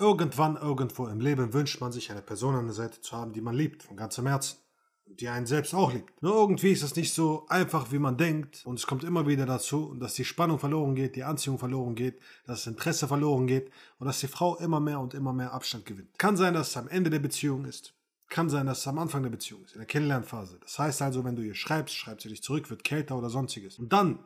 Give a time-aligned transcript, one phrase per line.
[0.00, 3.40] Irgendwann, irgendwo im Leben wünscht man sich eine Person an der Seite zu haben, die
[3.40, 4.58] man liebt, von ganzem Herzen.
[5.06, 6.22] Und die einen selbst auch liebt.
[6.22, 8.62] Nur irgendwie ist es nicht so einfach, wie man denkt.
[8.64, 12.20] Und es kommt immer wieder dazu, dass die Spannung verloren geht, die Anziehung verloren geht,
[12.46, 15.86] dass das Interesse verloren geht und dass die Frau immer mehr und immer mehr Abstand
[15.86, 16.16] gewinnt.
[16.18, 17.94] Kann sein, dass es am Ende der Beziehung ist.
[18.28, 20.58] Kann sein, dass es am Anfang der Beziehung ist, in der Kennenlernphase.
[20.60, 23.78] Das heißt also, wenn du ihr schreibst, schreibt sie dich zurück, wird kälter oder sonstiges.
[23.78, 24.18] Und dann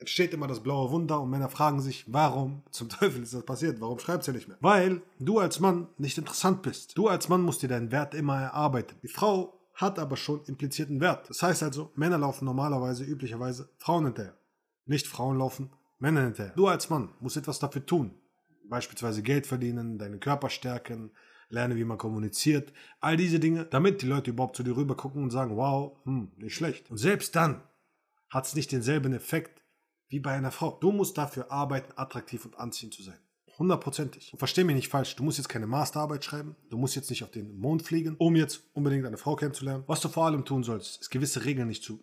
[0.00, 3.80] entsteht immer das blaue Wunder und Männer fragen sich, warum zum Teufel ist das passiert?
[3.80, 4.56] Warum schreibt sie nicht mehr?
[4.60, 6.96] Weil du als Mann nicht interessant bist.
[6.98, 8.96] Du als Mann musst dir deinen Wert immer erarbeiten.
[9.02, 11.28] Die Frau hat aber schon implizierten Wert.
[11.28, 14.36] Das heißt also, Männer laufen normalerweise, üblicherweise Frauen hinterher.
[14.86, 16.52] Nicht Frauen laufen Männer hinterher.
[16.56, 18.14] Du als Mann musst etwas dafür tun.
[18.68, 21.10] Beispielsweise Geld verdienen, deinen Körper stärken,
[21.48, 22.72] lerne, wie man kommuniziert.
[23.00, 26.30] All diese Dinge, damit die Leute überhaupt zu dir rüber gucken und sagen, wow, hm,
[26.36, 26.90] nicht schlecht.
[26.90, 27.62] Und selbst dann
[28.28, 29.60] hat es nicht denselben Effekt,
[30.10, 30.76] wie bei einer Frau.
[30.80, 33.18] Du musst dafür arbeiten, attraktiv und anziehend zu sein.
[33.58, 34.32] Hundertprozentig.
[34.32, 37.22] Und versteh mich nicht falsch, du musst jetzt keine Masterarbeit schreiben, du musst jetzt nicht
[37.22, 39.84] auf den Mond fliegen, um jetzt unbedingt eine Frau kennenzulernen.
[39.86, 42.00] Was du vor allem tun sollst, ist gewisse Regeln nicht zu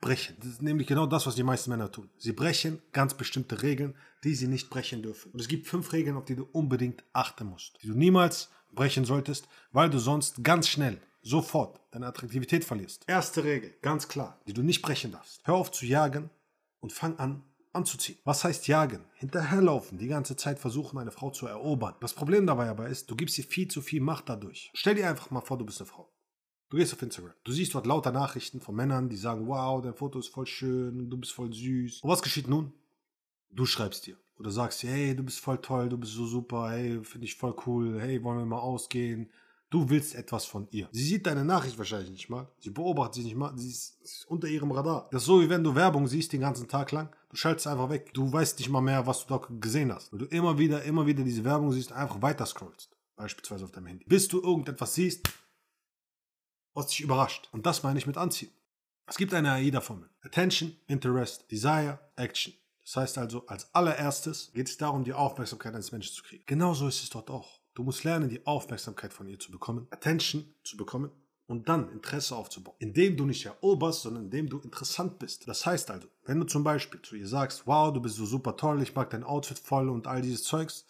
[0.00, 0.36] brechen.
[0.38, 2.10] Das ist nämlich genau das, was die meisten Männer tun.
[2.18, 5.32] Sie brechen ganz bestimmte Regeln, die sie nicht brechen dürfen.
[5.32, 9.04] Und es gibt fünf Regeln, auf die du unbedingt achten musst, die du niemals brechen
[9.04, 13.04] solltest, weil du sonst ganz schnell sofort deine Attraktivität verlierst.
[13.06, 15.40] Erste Regel, ganz klar, die du nicht brechen darfst.
[15.44, 16.30] Hör auf zu jagen
[16.80, 17.42] und fang an,
[17.78, 18.18] anzuziehen.
[18.24, 19.04] Was heißt jagen?
[19.14, 21.94] Hinterherlaufen, die ganze Zeit versuchen, eine Frau zu erobern.
[22.00, 24.70] Das Problem dabei aber ist, du gibst ihr viel zu viel Macht dadurch.
[24.74, 26.12] Stell dir einfach mal vor, du bist eine Frau.
[26.68, 27.32] Du gehst auf Instagram.
[27.44, 31.08] Du siehst dort lauter Nachrichten von Männern, die sagen, wow, dein Foto ist voll schön,
[31.08, 32.02] du bist voll süß.
[32.02, 32.72] Und was geschieht nun?
[33.50, 34.16] Du schreibst dir.
[34.38, 37.56] Oder sagst hey, du bist voll toll, du bist so super, hey, finde ich voll
[37.66, 39.30] cool, hey, wollen wir mal ausgehen?
[39.70, 40.88] Du willst etwas von ihr.
[40.92, 42.50] Sie sieht deine Nachricht wahrscheinlich nicht mal.
[42.58, 43.52] Sie beobachtet sie nicht mal.
[43.56, 45.08] Sie ist unter ihrem Radar.
[45.10, 47.14] Das ist so, wie wenn du Werbung siehst den ganzen Tag lang.
[47.28, 48.14] Du schaltest einfach weg.
[48.14, 50.10] Du weißt nicht mal mehr, was du da gesehen hast.
[50.10, 52.96] Weil du immer wieder, immer wieder diese Werbung siehst, einfach weiter scrollst.
[53.16, 54.06] Beispielsweise auf deinem Handy.
[54.06, 55.28] Bis du irgendetwas siehst,
[56.72, 57.50] was dich überrascht.
[57.52, 58.50] Und das meine ich mit Anziehen.
[59.06, 60.08] Es gibt eine AIDA-Formel.
[60.22, 62.54] Attention, Interest, Desire, Action.
[62.82, 66.44] Das heißt also, als allererstes geht es darum, die Aufmerksamkeit eines Menschen zu kriegen.
[66.46, 67.60] Genauso ist es dort auch.
[67.78, 71.12] Du musst lernen, die Aufmerksamkeit von ihr zu bekommen, Attention zu bekommen
[71.46, 72.74] und dann Interesse aufzubauen.
[72.80, 75.46] Indem du nicht eroberst, sondern indem du interessant bist.
[75.46, 78.56] Das heißt also, wenn du zum Beispiel zu ihr sagst, wow, du bist so super
[78.56, 80.86] toll, ich mag dein Outfit voll und all dieses Zeugs,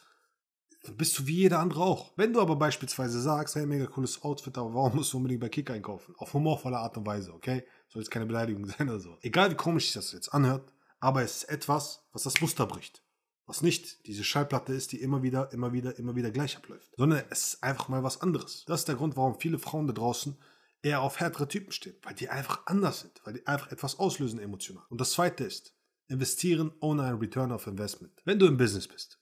[0.82, 2.12] dann bist du wie jeder andere auch.
[2.16, 5.50] Wenn du aber beispielsweise sagst, hey, mega cooles Outfit, aber warum musst du unbedingt bei
[5.50, 6.14] Kick einkaufen?
[6.16, 7.66] Auf humorvolle Art und Weise, okay?
[7.88, 9.18] Soll jetzt keine Beleidigung sein oder so.
[9.20, 13.02] Egal wie komisch sich das jetzt anhört, aber es ist etwas, was das Muster bricht.
[13.48, 16.92] Was nicht diese Schallplatte ist, die immer wieder, immer wieder, immer wieder gleich abläuft.
[16.98, 18.66] Sondern es ist einfach mal was anderes.
[18.66, 20.36] Das ist der Grund, warum viele Frauen da draußen
[20.82, 21.96] eher auf härtere Typen stehen.
[22.02, 23.22] Weil die einfach anders sind.
[23.24, 24.84] Weil die einfach etwas auslösen emotional.
[24.90, 25.74] Und das zweite ist,
[26.08, 28.12] investieren ohne ein Return of Investment.
[28.26, 29.18] Wenn du im Business bist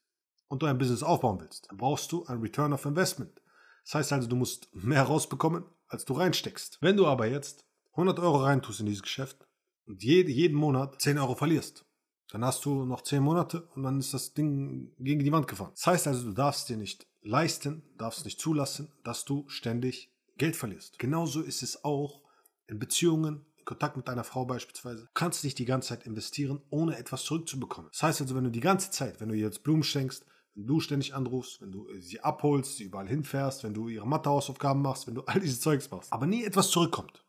[0.48, 3.40] und du ein Business aufbauen willst, dann brauchst du ein Return of Investment.
[3.84, 6.78] Das heißt also, du musst mehr rausbekommen, als du reinsteckst.
[6.80, 9.46] Wenn du aber jetzt 100 Euro reintust in dieses Geschäft
[9.86, 11.85] und jeden Monat 10 Euro verlierst,
[12.30, 15.72] dann hast du noch zehn Monate und dann ist das Ding gegen die Wand gefahren.
[15.74, 20.56] Das heißt also, du darfst dir nicht leisten, darfst nicht zulassen, dass du ständig Geld
[20.56, 20.98] verlierst.
[20.98, 22.22] Genauso ist es auch
[22.66, 25.04] in Beziehungen, in Kontakt mit deiner Frau beispielsweise.
[25.04, 27.90] Du kannst nicht die ganze Zeit investieren, ohne etwas zurückzubekommen.
[27.92, 30.66] Das heißt also, wenn du die ganze Zeit, wenn du ihr jetzt Blumen schenkst, wenn
[30.66, 35.06] du ständig anrufst, wenn du sie abholst, sie überall hinfährst, wenn du ihre Mathehausaufgaben machst,
[35.06, 37.24] wenn du all diese Zeugs machst, aber nie etwas zurückkommt,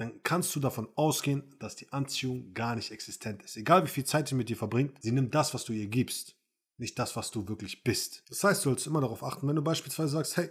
[0.00, 3.58] dann kannst du davon ausgehen, dass die Anziehung gar nicht existent ist.
[3.58, 6.36] Egal wie viel Zeit sie mit dir verbringt, sie nimmt das, was du ihr gibst,
[6.78, 8.24] nicht das, was du wirklich bist.
[8.30, 10.48] Das heißt, du sollst immer darauf achten, wenn du beispielsweise sagst, hey,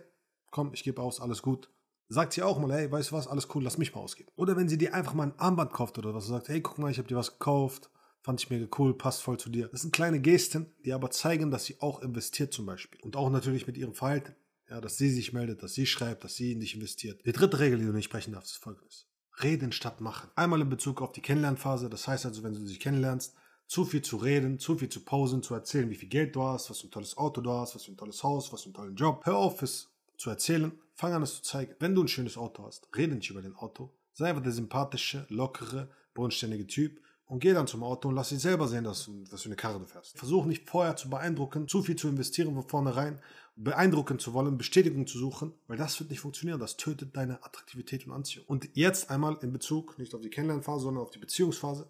[0.52, 1.68] komm, ich gebe aus, alles gut.
[2.10, 4.30] Sagt sie auch mal, hey, weißt du was, alles cool, lass mich mal ausgeben.
[4.36, 6.92] Oder wenn sie dir einfach mal ein Armband kauft oder was, sagt, hey, guck mal,
[6.92, 7.90] ich habe dir was gekauft,
[8.22, 9.68] fand ich mega cool, passt voll zu dir.
[9.70, 13.02] Das sind kleine Gesten, die aber zeigen, dass sie auch investiert zum Beispiel.
[13.02, 14.36] Und auch natürlich mit ihrem Verhalten.
[14.70, 17.26] Ja, dass sie sich meldet, dass sie schreibt, dass sie in dich investiert.
[17.26, 19.09] Die dritte Regel, die du nicht sprechen darfst, ist folgendes.
[19.44, 20.30] Reden statt machen.
[20.36, 23.36] Einmal in Bezug auf die Kennenlernphase, das heißt also, wenn du dich kennenlernst,
[23.68, 26.70] zu viel zu reden, zu viel zu pausen, zu erzählen, wie viel Geld du hast,
[26.70, 28.74] was für ein tolles Auto du hast, was für ein tolles Haus, was für einen
[28.74, 29.26] tollen Job.
[29.26, 31.76] Hör auf, es zu erzählen, fang an, es zu zeigen.
[31.80, 33.94] Wenn du ein schönes Auto hast, rede nicht über dein Auto.
[34.14, 38.40] Sei einfach der sympathische, lockere, bodenständige Typ und geh dann zum Auto und lass dich
[38.40, 40.18] selber sehen, dass, was für eine Karre du fährst.
[40.18, 43.22] Versuch nicht vorher zu beeindrucken, zu viel zu investieren von vornherein,
[43.62, 46.60] beeindrucken zu wollen, Bestätigung zu suchen, weil das wird nicht funktionieren.
[46.60, 48.46] Das tötet deine Attraktivität und Anziehung.
[48.48, 51.88] Und jetzt einmal in Bezug nicht auf die Kennenlernphase, sondern auf die Beziehungsphase.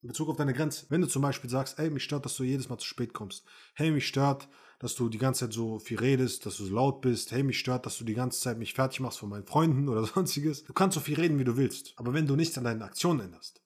[0.00, 0.86] In Bezug auf deine Grenze.
[0.88, 3.44] Wenn du zum Beispiel sagst, ey, mich stört, dass du jedes Mal zu spät kommst.
[3.74, 4.48] Hey, mich stört,
[4.78, 7.32] dass du die ganze Zeit so viel redest, dass du so laut bist.
[7.32, 10.04] Hey, mich stört, dass du die ganze Zeit mich fertig machst von meinen Freunden oder
[10.14, 10.64] sonstiges.
[10.64, 11.92] Du kannst so viel reden, wie du willst.
[11.96, 13.62] Aber wenn du nichts an deinen Aktionen änderst,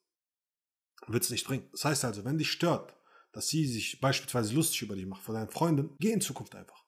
[1.07, 1.69] wird es nicht bringen.
[1.71, 2.97] Das heißt also, wenn dich stört,
[3.33, 6.88] dass sie sich beispielsweise lustig über dich macht von deinen Freunden, geh in Zukunft einfach.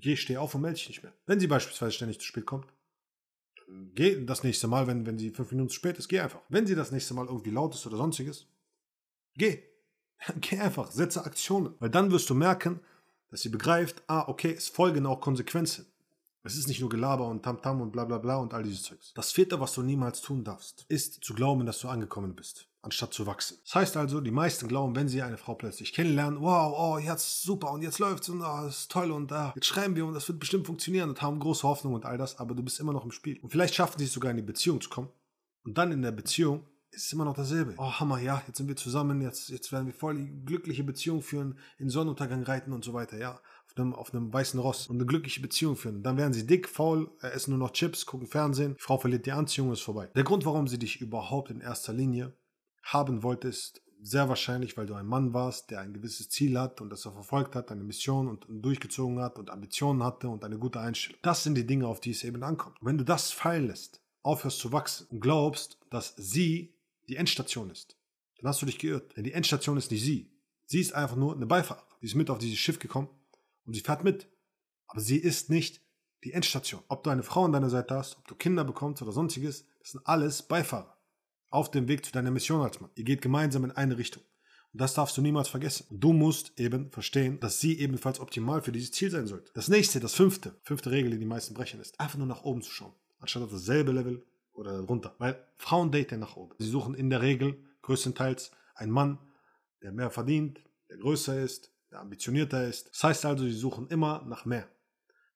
[0.00, 1.12] Geh, steh auf und melde dich nicht mehr.
[1.26, 2.66] Wenn sie beispielsweise ständig zu spät kommt,
[3.94, 6.40] geh das nächste Mal, wenn, wenn sie fünf Minuten zu spät ist, geh einfach.
[6.48, 8.46] Wenn sie das nächste Mal irgendwie laut ist oder sonstiges,
[9.34, 9.62] geh.
[10.40, 11.74] geh einfach, setze Aktionen.
[11.78, 12.80] Weil dann wirst du merken,
[13.30, 15.86] dass sie begreift, ah, okay, es folgen auch Konsequenzen.
[16.46, 18.84] Es ist nicht nur Gelaber und Tamtam -Tam und bla bla bla und all dieses
[18.84, 19.12] Zeugs.
[19.14, 23.12] Das vierte, was du niemals tun darfst, ist zu glauben, dass du angekommen bist, anstatt
[23.12, 23.58] zu wachsen.
[23.64, 27.42] Das heißt also, die meisten glauben, wenn sie eine Frau plötzlich kennenlernen, wow, oh, jetzt
[27.42, 30.28] super und jetzt läuft's und oh, ist toll und uh, jetzt schreiben wir und das
[30.28, 33.04] wird bestimmt funktionieren und haben große Hoffnung und all das, aber du bist immer noch
[33.04, 33.40] im Spiel.
[33.40, 35.08] Und vielleicht schaffen sie es sogar in die Beziehung zu kommen.
[35.64, 37.74] Und dann in der Beziehung ist es immer noch dasselbe.
[37.76, 41.22] Oh, Hammer, ja, jetzt sind wir zusammen, jetzt, jetzt werden wir voll die glückliche Beziehung
[41.22, 43.40] führen, in Sonnenuntergang reiten und so weiter, ja
[43.78, 46.02] einem, auf einem weißen Ross und eine glückliche Beziehung führen.
[46.02, 49.32] Dann werden sie dick, faul, essen nur noch Chips, gucken Fernsehen, die Frau verliert die
[49.32, 50.08] Anziehung, ist vorbei.
[50.14, 52.32] Der Grund, warum sie dich überhaupt in erster Linie
[52.82, 56.80] haben wollte, ist sehr wahrscheinlich, weil du ein Mann warst, der ein gewisses Ziel hat
[56.80, 60.58] und das er verfolgt hat, eine Mission und, durchgezogen hat und Ambitionen hatte und eine
[60.58, 61.18] gute Einstellung.
[61.22, 62.76] Das sind die Dinge, auf die es eben ankommt.
[62.80, 66.74] Wenn du das fallen lässt, aufhörst zu wachsen und glaubst, dass sie
[67.08, 67.96] die Endstation ist,
[68.38, 69.16] dann hast du dich geirrt.
[69.16, 70.30] Denn die Endstation ist nicht sie.
[70.66, 71.86] Sie ist einfach nur eine Beifahrerin.
[72.00, 73.08] Sie ist mit auf dieses Schiff gekommen
[73.66, 74.28] und sie fährt mit.
[74.86, 75.82] Aber sie ist nicht
[76.24, 76.82] die Endstation.
[76.88, 79.92] Ob du eine Frau an deiner Seite hast, ob du Kinder bekommst oder sonstiges, das
[79.92, 80.96] sind alles Beifahrer.
[81.50, 82.90] Auf dem Weg zu deiner Mission als Mann.
[82.94, 84.22] Ihr geht gemeinsam in eine Richtung.
[84.72, 85.86] Und das darfst du niemals vergessen.
[85.90, 89.52] Und du musst eben verstehen, dass sie ebenfalls optimal für dieses Ziel sein sollte.
[89.54, 92.62] Das nächste, das fünfte, fünfte Regel, die die meisten brechen, ist einfach nur nach oben
[92.62, 92.92] zu schauen.
[93.18, 95.14] Anstatt auf dasselbe Level oder runter.
[95.18, 96.54] Weil Frauen daten nach oben.
[96.58, 99.18] Sie suchen in der Regel größtenteils einen Mann,
[99.82, 100.60] der mehr verdient,
[100.90, 102.90] der größer ist, der ambitionierter ist.
[102.90, 104.68] Das heißt also, sie suchen immer nach mehr.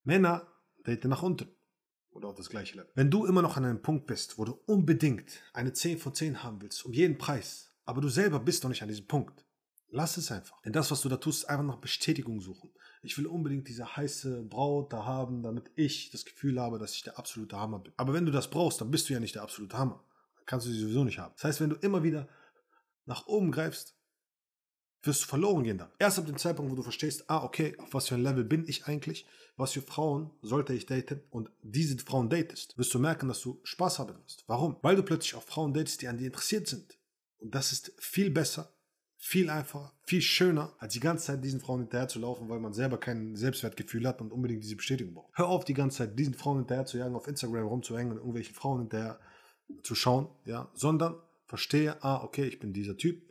[0.04, 0.46] Männer
[0.84, 1.48] daten nach unten.
[2.10, 2.90] Oder auf das gleiche Level.
[2.94, 6.42] Wenn du immer noch an einem Punkt bist, wo du unbedingt eine 10 von 10
[6.42, 9.44] haben willst, um jeden Preis, aber du selber bist noch nicht an diesem Punkt,
[9.88, 10.60] lass es einfach.
[10.62, 12.70] Denn das, was du da tust, ist einfach nach Bestätigung suchen.
[13.02, 17.02] Ich will unbedingt diese heiße Braut da haben, damit ich das Gefühl habe, dass ich
[17.02, 17.94] der absolute Hammer bin.
[17.96, 20.04] Aber wenn du das brauchst, dann bist du ja nicht der absolute Hammer.
[20.34, 21.32] Dann kannst du sie sowieso nicht haben.
[21.36, 22.28] Das heißt, wenn du immer wieder
[23.06, 23.96] nach oben greifst,
[25.02, 25.90] wirst du verloren gehen dann.
[25.98, 28.64] Erst ab dem Zeitpunkt, wo du verstehst, ah, okay, auf was für ein Level bin
[28.66, 29.26] ich eigentlich,
[29.56, 33.60] was für Frauen sollte ich daten und diese Frauen datest, wirst du merken, dass du
[33.62, 34.44] Spaß haben wirst.
[34.46, 34.76] Warum?
[34.82, 36.98] Weil du plötzlich auch Frauen datest, die an dir interessiert sind.
[37.38, 38.74] Und das ist viel besser,
[39.16, 42.72] viel einfacher, viel schöner, als die ganze Zeit diesen Frauen hinterher zu laufen, weil man
[42.72, 45.32] selber kein Selbstwertgefühl hat und unbedingt diese Bestätigung braucht.
[45.34, 48.54] Hör auf, die ganze Zeit diesen Frauen hinterher zu jagen, auf Instagram rumzuhängen und irgendwelchen
[48.54, 49.20] Frauen hinterher
[49.82, 51.16] zu schauen, ja, sondern
[51.46, 53.22] verstehe, ah, okay, ich bin dieser Typ,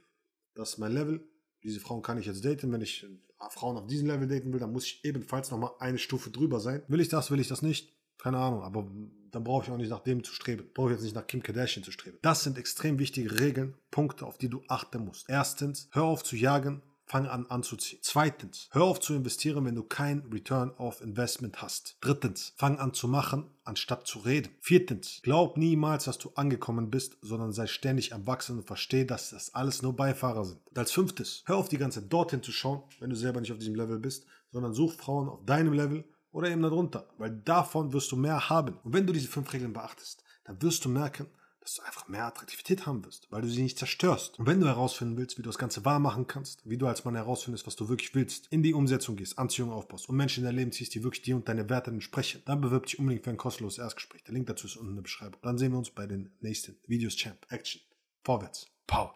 [0.54, 1.28] das ist mein Level,
[1.64, 2.72] diese Frauen kann ich jetzt daten.
[2.72, 5.98] Wenn ich äh, Frauen auf diesem Level daten will, dann muss ich ebenfalls nochmal eine
[5.98, 6.84] Stufe drüber sein.
[6.88, 7.94] Will ich das, will ich das nicht?
[8.18, 8.86] Keine Ahnung, aber
[9.32, 10.70] dann brauche ich auch nicht nach dem zu streben.
[10.74, 12.18] Brauche ich jetzt nicht nach Kim Kardashian zu streben.
[12.22, 15.30] Das sind extrem wichtige Regeln, Punkte, auf die du achten musst.
[15.30, 18.00] Erstens, hör auf zu jagen, fang an anzuziehen.
[18.04, 21.98] Zweitens, hör auf zu investieren, wenn du kein Return of Investment hast.
[22.02, 24.52] Drittens, fang an zu machen, anstatt zu reden.
[24.62, 29.32] Viertens, glaub niemals, dass du angekommen bist, sondern sei ständig am Wachsen und versteh, dass
[29.32, 30.60] das alles nur Beifahrer sind.
[30.70, 33.52] Und als fünftes, hör auf die ganze Zeit dorthin zu schauen, wenn du selber nicht
[33.52, 37.92] auf diesem Level bist, sondern such Frauen auf deinem Level oder eben darunter, weil davon
[37.92, 38.78] wirst du mehr haben.
[38.84, 41.26] Und wenn du diese fünf Regeln beachtest, dann wirst du merken,
[41.62, 44.40] dass du einfach mehr Attraktivität haben wirst, weil du sie nicht zerstörst.
[44.40, 47.06] Und wenn du herausfinden willst, wie du das Ganze wahr machen kannst, wie du als
[47.06, 50.46] Mann herausfindest, was du wirklich willst, in die Umsetzung gehst, Anziehung aufbaust und Menschen in
[50.46, 53.30] dein Leben ziehst, die wirklich dir und deine Werte entsprechen, dann bewirb dich unbedingt für
[53.30, 54.24] ein kostenloses Erstgespräch.
[54.24, 55.40] Der Link dazu ist unten in der Beschreibung.
[55.42, 57.46] Dann sehen wir uns bei den nächsten Videos Champ.
[57.50, 57.82] Action.
[58.24, 58.68] Vorwärts.
[58.88, 59.16] Power.